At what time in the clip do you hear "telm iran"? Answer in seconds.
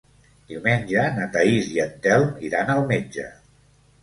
2.07-2.73